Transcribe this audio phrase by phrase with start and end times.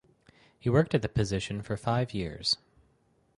[0.57, 2.57] He worked at the position for five years.